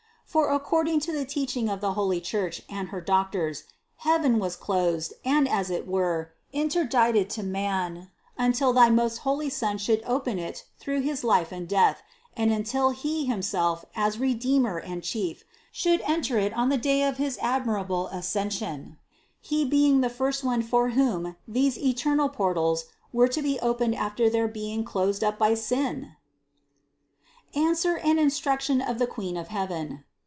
[0.25, 3.65] For according to the teaching of the holy Church and her doctors,
[3.97, 9.49] heaven was closed and as it were inter dicted to man, until thy most holy
[9.49, 12.01] Son should open it through his life and death,
[12.33, 17.03] and until He himself, as Re deemer and Chief, should enter it on the day
[17.03, 18.97] of his ad mirable Ascension,
[19.41, 24.29] He being the first one for whom these eternal portals were to be opened after
[24.29, 26.15] their being closed up by sin?
[27.53, 30.05] ANSWER AND INSTRUCTION OF THE QUEEN OF HEAVEN.